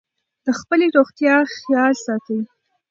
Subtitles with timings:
[0.45, 2.39] د خپلې روغتیا خیال ساتئ.